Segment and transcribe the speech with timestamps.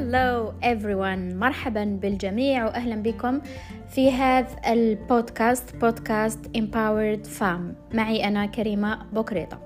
[0.00, 1.34] Hello everyone.
[1.34, 3.40] مرحبا بالجميع واهلا بكم
[3.88, 9.58] في هذا البودكاست بودكاست Empowered Fam معي أنا كريمة بوكريطة.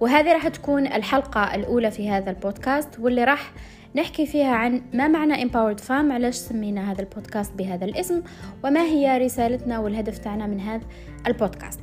[0.00, 3.52] وهذه راح تكون الحلقة الأولى في هذا البودكاست واللي راح
[3.94, 8.22] نحكي فيها عن ما معنى Empowered Fam علاش سمينا هذا البودكاست بهذا الاسم
[8.64, 10.84] وما هي رسالتنا والهدف تاعنا من هذا
[11.26, 11.80] البودكاست.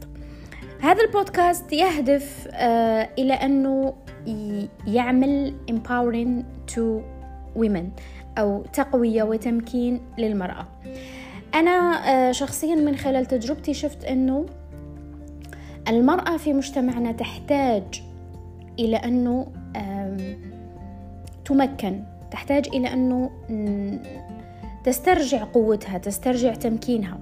[0.82, 3.94] هذا البودكاست يهدف آه إلى أنه
[4.88, 6.82] يعمل empowering to
[7.58, 8.02] women
[8.38, 10.68] أو تقوية وتمكين للمرأة.
[11.56, 14.46] أنا آه شخصيا من خلال تجربتي شفت أنه
[15.88, 18.04] المرأة في مجتمعنا تحتاج
[18.80, 19.48] إلى أنه
[21.46, 23.30] تمكن تحتاج إلى أنه
[24.84, 27.20] تسترجع قوتها تسترجع تمكينها.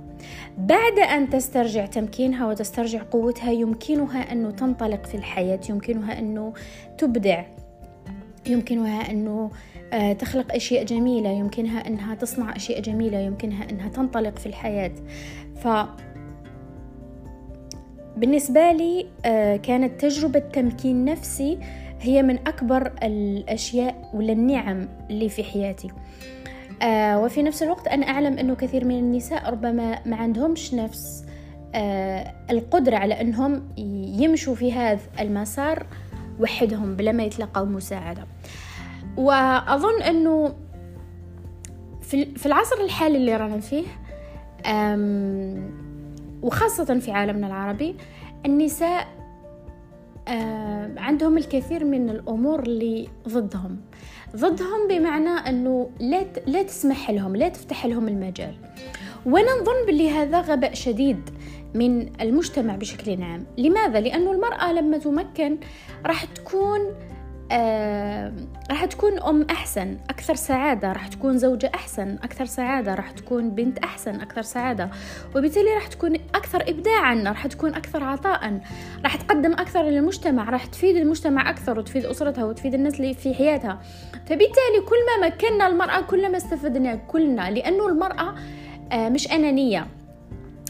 [0.58, 6.54] بعد أن تسترجع تمكينها وتسترجع قوتها يمكنها أنه تنطلق في الحياة يمكنها أنه
[6.98, 7.44] تبدع
[8.48, 9.52] يمكنها أنه
[10.20, 14.92] تخلق أشياء جميلة يمكنها أنها تصنع أشياء جميلة يمكنها أنها تنطلق في الحياة.
[15.56, 15.68] ف
[18.18, 19.06] بالنسبة لي
[19.58, 21.60] كانت تجربة تمكين نفسي
[22.02, 25.92] هي من أكبر الأشياء ولا النعم اللي في حياتي.
[26.82, 31.26] آه وفي نفس الوقت أنا أعلم أنه كثير من النساء ربما ما عندهمش نفس
[31.76, 33.64] آه القدرة على أنهم
[34.20, 35.86] يمشوا في هذا المسار
[36.40, 38.26] وحدهم بلا ما يتلقوا مساعدة.
[39.20, 40.56] وأظن أنه
[42.36, 43.86] في العصر الحالي اللي رانا فيه
[46.44, 47.96] وخاصة في عالمنا العربي
[48.46, 49.08] النساء
[50.98, 53.78] عندهم الكثير من الأمور اللي ضدهم.
[54.36, 58.54] ضدهم بمعنى أنه لا لا تسمح لهم لا تفتح لهم المجال.
[59.26, 61.30] وأنا نظن باللي هذا غباء شديد
[61.74, 63.46] من المجتمع بشكل عام.
[63.58, 65.58] لماذا؟ لأنه المرأة لما تمكن
[66.06, 66.80] راح تكون
[67.52, 68.34] آه
[68.70, 73.80] راح تكون أم أحسن أكثر سعادة راح تكون زوجة أحسن أكثر سعادة راح تكون بنت
[73.80, 74.90] أحسن أكثر سعادة.
[75.36, 78.62] وبالتالي راح تكون أكثر إبداعا راح تكون أكثر عطاء.
[79.04, 83.82] راح تقدم أكثر للمجتمع راح تفيد المجتمع أكثر وتفيد أسرتها وتفيد الناس اللي في حياتها.
[84.14, 88.36] فبالتالي كل ما مكنا المرأة كل ما استفدنا كلنا لأنه المرأة
[88.92, 89.88] آه مش أنانية.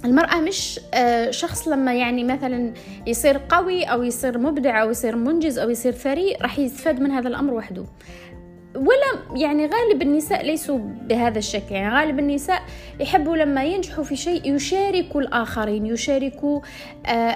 [0.06, 0.80] المرأة مش
[1.30, 2.74] شخص لما يعني مثلا
[3.08, 7.28] يصير قوي أو يصير مبدع أو يصير منجز أو يصير ثري راح يستفاد من هذا
[7.28, 7.86] الأمر وحده.
[8.76, 11.76] ولا يعني غالب النساء ليسوا بهذا الشكل.
[11.76, 12.62] يعني غالب النساء
[13.00, 16.62] يحبوا لما ينجحوا في شيء يشاركوا الآخرين يشاركوا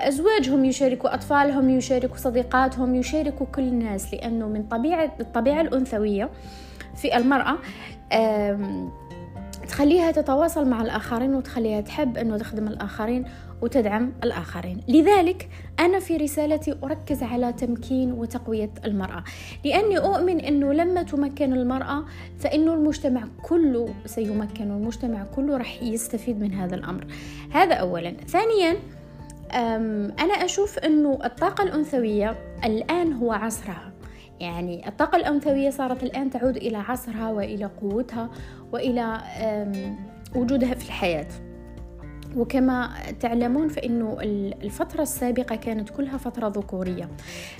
[0.07, 4.13] أزواجهم يشاركوا أطفالهم يشاركوا صديقاتهم يشاركوا كل الناس.
[4.13, 6.29] لأنه من طبيعة الطبيعة الأنثوية
[6.95, 7.57] في المرأة
[9.67, 13.25] تخليها تتواصل مع الآخرين وتخليها تحب أنه تخدم الآخرين
[13.61, 14.81] وتدعم الآخرين.
[14.87, 19.23] لذلك أنا في رسالتي أركز على تمكين وتقوية المرأة.
[19.65, 22.05] لأني أؤمن أنه لما تمكن المرأة
[22.39, 27.07] فإنه المجتمع كله سيمكن والمجتمع كله رح يستفيد من هذا الأمر.
[27.51, 28.13] هذا أولا.
[28.27, 28.75] ثانيا
[30.19, 32.35] أنا أشوف أنه الطاقة الأنثوية
[32.65, 33.92] الآن هو عصرها.
[34.43, 38.29] يعني الطاقة الأنثوية صارت الآن تعود إلى عصرها وإلى قوتها
[38.71, 39.17] وإلى
[40.35, 41.27] وجودها في الحياة.
[42.37, 42.89] وكما
[43.19, 44.17] تعلمون فإنه
[44.63, 47.09] الفترة السابقة كانت كلها فترة ذكورية.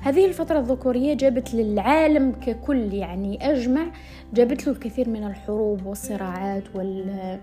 [0.02, 3.86] هذه الفترة الذكورية جابت للعالم ككل يعني أجمع
[4.34, 7.40] جابت له الكثير من الحروب والصراعات وال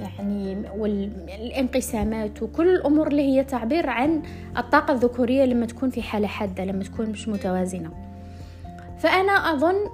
[0.00, 4.22] يعني والانقسامات وكل الأمور اللي هي تعبير عن
[4.56, 8.09] الطاقة الذكورية لما تكون في حالة حادة لما تكون مش متوازنة.
[9.00, 9.90] فأنا أظن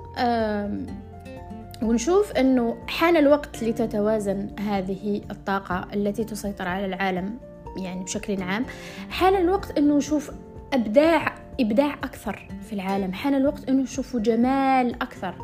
[1.83, 7.39] ونشوف أنه حان الوقت لتتوازن هذه الطاقة التي تسيطر على العالم
[7.77, 8.65] يعني بشكل عام.
[9.11, 10.31] حان الوقت أنه نشوف
[10.73, 13.13] إبداع إبداع أكثر في العالم.
[13.13, 15.35] حان الوقت أنه نشوف جمال أكثر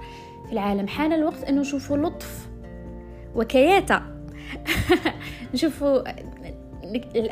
[0.46, 0.88] في العالم.
[0.88, 2.48] حان الوقت أنه نشوف لطف
[3.34, 4.02] وكياتة
[5.54, 6.02] نشوفوا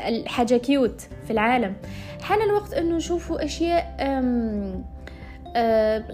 [0.08, 1.76] الحاجة كيوت في العالم.
[2.22, 4.99] حان الوقت أنه نشوفوا أشياء آه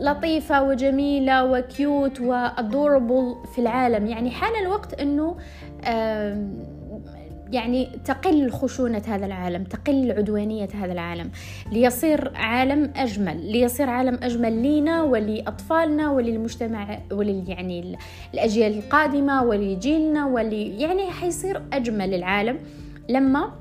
[0.01, 4.07] لطيفة وجميلة وكيوت وأدوربل في العالم.
[4.07, 5.37] يعني حان الوقت أنه
[5.85, 6.51] آه
[7.53, 11.31] يعني تقل خشونة هذا العالم تقل عدوانية هذا العالم.
[11.73, 17.97] ليصير عالم أجمل ليصير عالم أجمل لينا ولأطفالنا وللمجتمع ولل يعني
[18.35, 22.59] الأجيال القادمة ولجيلنا ولي يعني حيصير أجمل العالم.
[23.09, 23.53] لما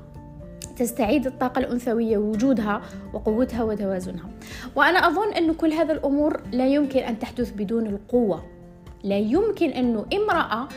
[0.76, 2.82] تستعيد الطاقة الأنثوية وجودها
[3.12, 4.28] وقوتها وتوازنها.
[4.76, 8.44] وأنا أظن أن كل هذا الأمور لا يمكن أن تحدث بدون القوة.
[9.04, 10.68] لا يمكن أنه امرأة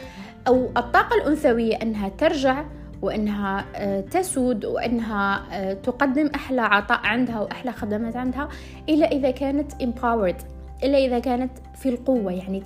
[0.48, 2.66] أو الطاقة الأنثوية أنها ترجع
[3.02, 3.66] وأنها
[4.00, 8.50] تسود وأنها تقدم أحلى عطاء عندها وأحلى خدمات عندها
[8.90, 10.44] إلا إذا كانت empowered
[10.84, 12.64] إلا إذا كانت في القوة يعني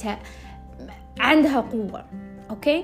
[1.19, 2.05] عندها قوة.
[2.49, 2.83] أوكي؟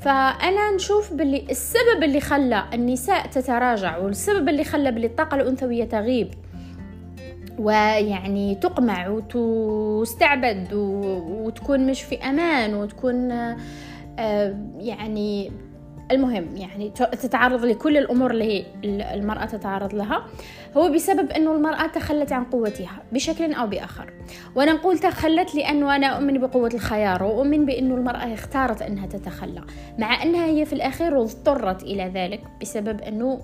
[0.00, 6.30] فأنا نشوف باللي السبب اللي خلى النساء تتراجع والسبب اللي خلى باللي الطاقة الأنثوية تغيب
[7.58, 13.30] ويعني تقمع وتستعبد وتكون مش في أمان وتكون
[14.18, 15.52] آه، يعني
[16.10, 18.64] المهم يعني تتعرض لكل الأمور اللي هي
[19.14, 20.26] المرأة تتعرض لها.
[20.76, 24.12] هو بسبب أنه المرأة تخلت عن قوتها بشكل أو بآخر.
[24.54, 29.62] وأنا نقول تخلت لأنه أنا أؤمن بقوة الخيار وأؤمن بأنه المرأة اختارت أنها تتخلى
[29.98, 33.40] مع أنها هي في الأخير اضطرت إلى ذلك بسبب أنه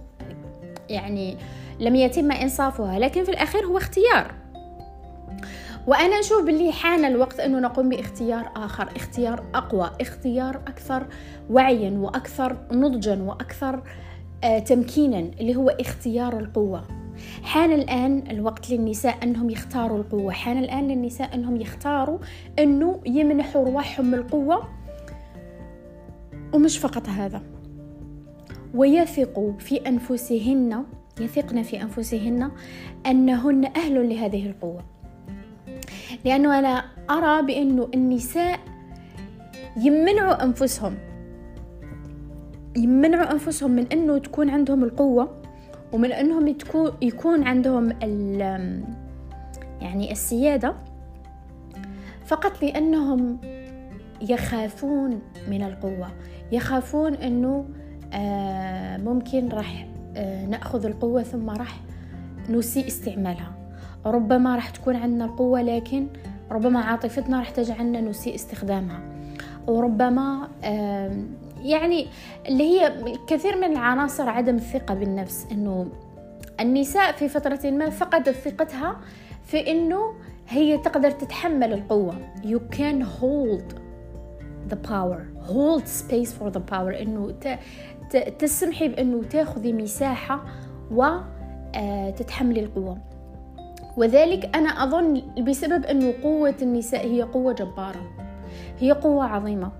[0.88, 1.36] يعني
[1.80, 4.34] لم يتم إنصافها لكن في الأخير هو اختيار.
[5.86, 11.06] وأنا نشوف باللي حان الوقت أنه نقوم باختيار آخر اختيار أقوى اختيار أكثر
[11.50, 13.82] وعيا وأكثر نضجا وأكثر
[14.44, 16.84] آه تمكينا اللي هو اختيار القوة.
[17.42, 20.32] حان الآن الوقت للنساء أنهم يختاروا القوة.
[20.32, 22.18] حان الآن للنساء أنهم يختاروا
[22.58, 24.68] أنه يمنحوا رواحهم القوة
[26.54, 27.42] ومش فقط هذا.
[28.74, 30.84] ويثقوا في أنفسهن
[31.20, 32.50] يثقن في أنفسهن
[33.06, 34.95] أنهن أهل لهذه القوة.
[36.26, 38.60] لأنه أنا أرى بأنه النساء
[39.76, 40.94] يمنعوا أنفسهم.
[42.76, 45.42] يمنعوا أنفسهم من أنه تكون عندهم القوة
[45.92, 47.92] ومن أنهم تكون يكون عندهم
[49.80, 50.74] يعني السيادة.
[52.26, 53.38] فقط لأنهم
[54.20, 56.08] يخافون من القوة
[56.52, 57.68] يخافون أنه
[58.12, 61.80] آه، ممكن راح آه، نأخذ القوة ثم راح
[62.50, 63.55] نسيء استعمالها.
[64.10, 66.06] ربما راح تكون عندنا القوة لكن
[66.50, 69.00] ربما عاطفتنا راح تجعلنا نسيء استخدامها.
[69.66, 70.48] وربما
[71.62, 72.06] يعني
[72.48, 72.92] اللي هي
[73.26, 75.86] كثير من العناصر عدم الثقة بالنفس إنه
[76.60, 78.96] النساء في فترة ما فقدت ثقتها
[79.44, 80.14] في إنه
[80.48, 82.14] هي تقدر تتحمل القوة.
[82.42, 83.74] You can hold
[84.70, 85.20] the power.
[85.48, 87.00] Hold space for the power.
[87.00, 87.34] إنه
[88.38, 90.44] تسمحي بإنه تاخذي مساحة
[90.90, 92.98] وتتحملي آه، القوة.
[93.96, 98.10] وذلك أنا أظن بسبب أنه قوة النساء هي قوة جبارة
[98.80, 99.72] هي قوة عظيمة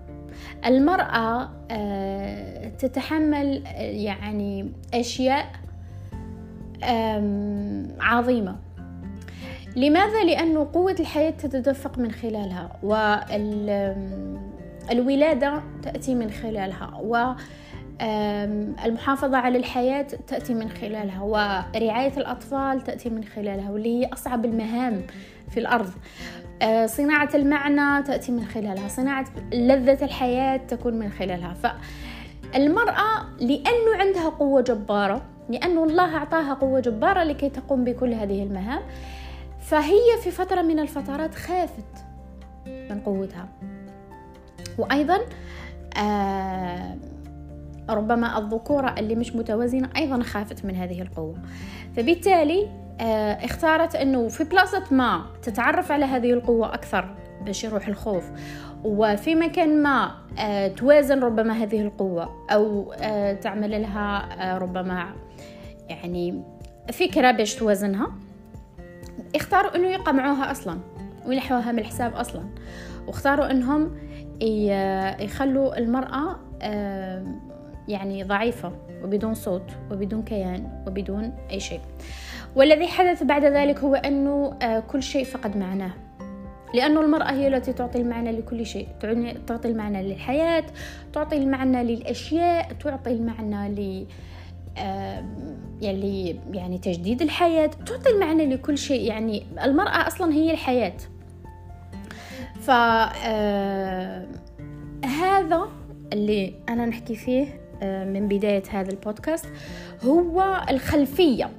[0.66, 5.46] المرأة آه، تتحمل يعني أشياء
[8.00, 8.56] عظيمة
[9.76, 12.70] لماذا؟ لأن قوة الحياة تتدفق من خلالها
[14.92, 17.34] والولادة تأتي من خلالها و
[18.00, 25.02] المحافظة على الحياة تأتي من خلالها ورعاية الأطفال تأتي من خلالها واللي هي أصعب المهام
[25.50, 25.90] في الأرض.
[26.62, 31.54] أه، صناعة المعنى تأتي من خلالها صناعة لذة الحياة تكون من خلالها.
[31.54, 38.82] فالمرأة لأنه عندها قوة جبارة لأنه الله أعطاها قوة جبارة لكي تقوم بكل هذه المهام
[39.60, 42.04] فهي في فترة من الفترات خافت
[42.66, 43.48] من قوتها.
[44.78, 45.18] وأيضا
[45.96, 46.96] آه
[47.88, 51.34] ربما الذكورة اللي مش متوازنة أيضا خافت من هذه القوة.
[51.96, 52.68] فبالتالي
[53.00, 58.24] آه، اختارت أنه في بلاصة ما تتعرف على هذه القوة أكثر باش يروح الخوف
[58.84, 65.06] وفي مكان ما آه، توازن ربما هذه القوة أو آه، تعمل لها ربما
[65.88, 66.42] يعني
[66.92, 68.12] فكرة باش توازنها.
[69.34, 70.78] اختاروا إنه يقمعوها أصلا
[71.26, 72.42] وينحوها من الحساب أصلا.
[73.06, 73.96] واختاروا إنهم
[75.20, 76.36] يخلوا المرأة
[77.88, 78.72] يعني ضعيفة
[79.04, 81.80] وبدون صوت وبدون كيان وبدون أي شيء.
[82.56, 85.90] والذي حدث بعد ذلك هو أنه آه، كل شيء فقد معناه.
[86.74, 88.88] لأن المرأة هي التي تعطي المعنى لكل شيء
[89.46, 90.64] تعطي المعنى للحياة
[91.12, 94.06] تعطي المعنى للأشياء تعطي المعنى ل
[95.80, 99.08] يعني يعني تجديد الحياة تعطي المعنى لكل شيء.
[99.08, 100.96] يعني المرأة أصلا هي الحياة.
[102.60, 104.26] ف آه،
[105.04, 105.68] هذا
[106.12, 109.46] اللي أنا نحكي فيه آه، من بداية هذا البودكاست
[110.04, 111.50] هو الخلفية.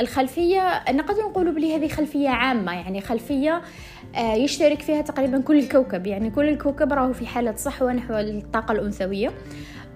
[0.00, 3.62] الخلفية نقدر نقول بلي هذه خلفية عامة يعني خلفية
[4.16, 6.06] آه، يشترك فيها تقريبا كل الكوكب.
[6.06, 9.30] يعني كل الكوكب راهو في حالة صحوة نحو الطاقة الأنثوية.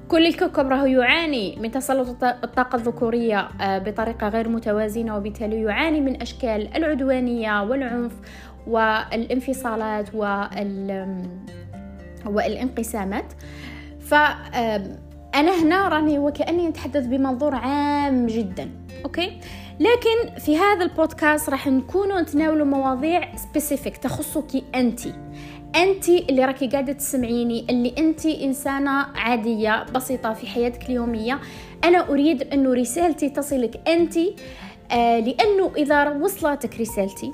[0.08, 6.22] كل الكوكب راهو يعاني من تسلط الطاقة الذكورية آه، بطريقة غير متوازنة وبالتالي يعاني من
[6.22, 8.12] أشكال العدوانية والعنف
[8.66, 10.14] والانفصالات
[12.26, 13.32] والانقسامات.
[14.00, 14.14] ف
[15.34, 18.70] أنا هنا راني وكأني نتحدث بمنظور عام جدا.
[19.04, 19.38] okay؟
[19.80, 25.00] لكن في هذا البودكاست راح نكونوا نتناولوا مواضيع specific تخصك أنت.
[25.76, 31.40] أنت اللي راكي قاعدة تسمعيني اللي أنت إنسانة عادية بسيطة في حياتك اليومية.
[31.84, 34.16] أنا أريد أنه رسالتي تصلك أنت
[34.92, 37.32] آه لأنه إذا وصلتك رسالتي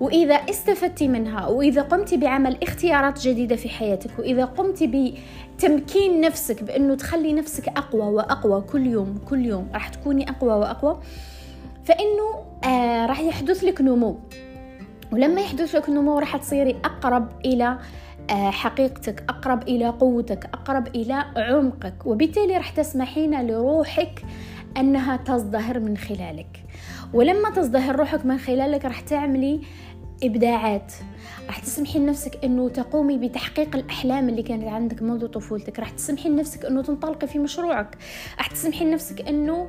[0.00, 5.14] وإذا استفدتي منها وإذا قمتي بعمل اختيارات جديدة في حياتك وإذا قمتي
[5.60, 11.00] بتمكين نفسك بأنه تخلي نفسك أقوى وأقوى كل يوم كل يوم راح تكوني أقوى وأقوى.
[11.84, 14.18] فإنه آه راح يحدث لك نمو.
[15.12, 17.78] ولما يحدث لك نمو راح تصيري أقرب إلى
[18.30, 22.06] آه، حقيقتك أقرب إلى قوتك أقرب إلى عمقك.
[22.06, 24.22] وبالتالي راح تسمحين لروحك
[24.76, 26.64] أنها تزدهر من خلالك.
[27.12, 29.60] ولما تزدهر روحك من خلالك راح تعملي
[30.22, 30.92] إبداعات.
[31.46, 35.78] راح تسمحي لنفسك إنه تقومي بتحقيق الأحلام اللي كانت عندك منذ طفولتك.
[35.78, 37.98] راح تسمحي لنفسك إنه تنطلقي في مشروعك.
[38.38, 39.68] راح تسمحي لنفسك إنه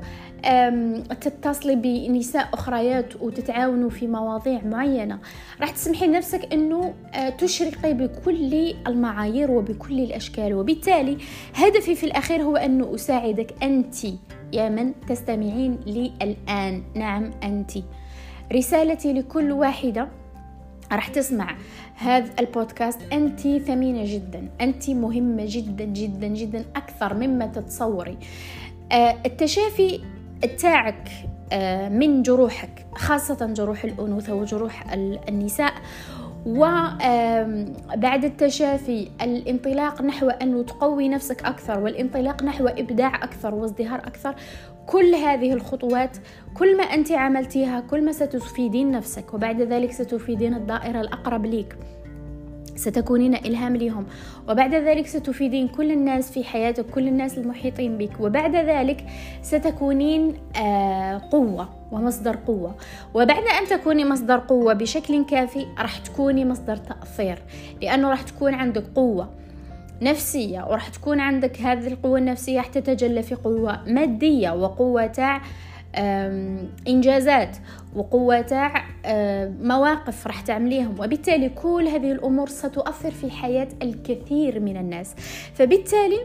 [1.21, 5.19] تتصلي بنساء أخريات وتتعاونوا في مواضيع معينة.
[5.61, 10.53] راح تسمحي لنفسك إنه آه، تشرقي بكل المعايير وبكل الأشكال.
[10.53, 11.17] وبالتالي
[11.55, 13.95] هدفي في الأخير هو انه أساعدك أنت.
[14.53, 16.83] يا من تستمعين لي الآن.
[16.95, 17.71] نعم أنت.
[18.53, 20.20] رسالتي لكل واحدة
[20.95, 21.55] راح تسمع
[21.95, 23.13] هذا البودكاست.
[23.13, 24.49] أنت ثمينة جدا.
[24.61, 28.17] أنت مهمة جدا جدا جدا أكثر مما تتصوري.
[28.91, 30.01] آه، التشافي
[30.59, 31.09] تاعك
[31.53, 34.93] آه، من جروحك خاصة جروح الأنوثة وجروح
[35.29, 35.73] النساء.
[36.45, 44.35] وبعد التشافي الانطلاق نحو أن تقوي نفسك أكثر والانطلاق نحو إبداع أكثر وازدهار أكثر.
[44.91, 46.17] كل هذه الخطوات
[46.53, 51.75] كل ما أنت عملتيها كل ما ستفيدين نفسك وبعد ذلك ستفيدين الدائرة الأقرب ليك.
[52.75, 54.05] ستكونين إلهام لهم
[54.49, 58.19] وبعد ذلك ستفيدين كل الناس في حياتك كل الناس المحيطين بك.
[58.19, 59.05] وبعد ذلك
[59.41, 62.75] ستكونين آه، قوة ومصدر قوة.
[63.13, 67.39] وبعد أن تكوني مصدر قوة بشكل كافي راح تكوني مصدر تأثير
[67.81, 69.29] لأنه راح تكون عندك قوة.
[70.01, 75.41] نفسية وراح تكون عندك هذه القوة النفسية راح تتجلى في قوة مادية وقوة تاع
[76.87, 77.57] إنجازات
[77.95, 78.85] وقوة تاع
[79.61, 80.95] مواقف راح تعمليهم.
[80.99, 85.15] وبالتالي كل هذه الأمور ستؤثر في حياة الكثير من الناس.
[85.53, 86.19] فبالتالي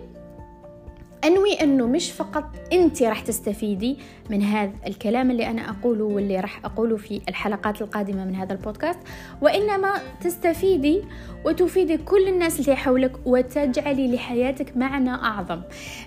[1.25, 3.99] أنوي أنه مش فقط انت راح تستفيدي
[4.30, 8.99] من هذا الكلام اللي أنا أقوله واللي راح أقوله في الحلقات القادمة من هذا البودكاست
[9.42, 11.02] وإنما تستفيدي
[11.44, 15.61] وتفيدي كل الناس اللي حولك وتجعلي لحياتك معنى أعظم.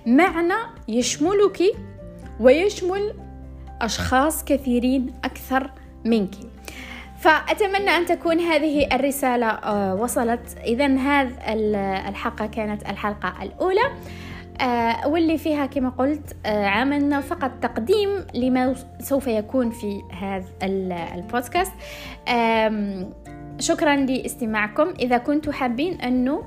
[0.06, 0.54] معنى
[0.88, 1.64] يشملك
[2.40, 3.14] ويشمل
[3.82, 5.72] أشخاص كثيرين أكثر
[6.06, 6.36] منك.
[7.20, 10.58] فأتمنى أن تكون هذه الرسالة آه، وصلت.
[10.64, 11.32] إذا هذه
[12.10, 13.92] الحلقة كانت الحلقة الأولى.
[14.62, 20.46] آه، واللي فيها كما قلت آه، عملنا فقط تقديم لما سوف يكون في هذا
[21.16, 21.74] البودكاست.
[23.60, 24.94] شكرا لاستماعكم.
[25.00, 26.44] إذا كنتم حابين أنه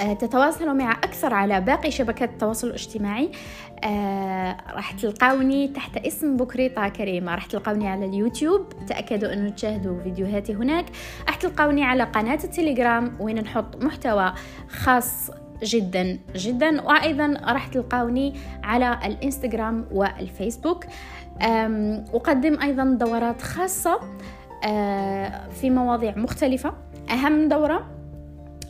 [0.00, 3.30] آه، تتواصلوا مع أكثر على باقي شبكات التواصل الاجتماعي
[3.84, 7.34] آه راح تلقاوني تحت اسم بكريطة كريمة.
[7.34, 10.84] راح تلقاوني على اليوتيوب تأكدوا أنه تشاهدوا فيديوهاتي هناك.
[11.26, 14.32] راح تلقاوني على قناة التليجرام وين نحط محتوى
[14.68, 15.30] خاص
[15.62, 16.82] جدا جدا.
[16.82, 18.34] وأيضا راح تلقاوني
[18.64, 20.84] على الإنستغرام والفيسبوك.
[22.14, 24.00] أقدم أيضا دورات خاصة
[24.64, 26.72] آه، في مواضيع مختلفة.
[27.10, 27.97] أهم دورة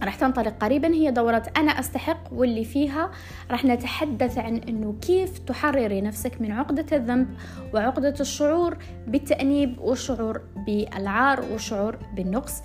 [0.02, 3.10] راح تنطلق قريبا هي دورة أنا أستحق واللي فيها
[3.50, 7.28] راح نتحدث عن أنه كيف تحرري نفسك من عقدة الذنب
[7.74, 12.62] وعقدة الشعور بالتأنيب والشعور بالعار والشعور بالنقص.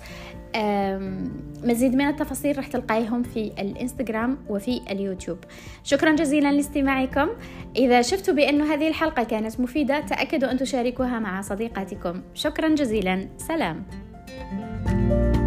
[1.64, 5.38] مزيد من التفاصيل راح تلقايهم في الإنستغرام وفي اليوتيوب.
[5.84, 7.28] شكرا جزيلا لاستماعكم.
[7.76, 12.22] إذا شفتوا بأن هذه الحلقة كانت مفيدة تأكدوا أن تشاركوها مع صديقاتكم.
[12.34, 13.28] شكرا جزيلا.
[13.38, 13.84] سلام.
[14.84, 15.43] thank you